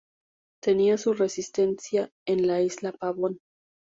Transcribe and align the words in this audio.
Tenía 0.63 0.97
su 0.97 1.13
residencia 1.13 2.09
en 2.25 2.47
la 2.47 2.59
isla 2.61 2.91
Pavón. 2.91 3.37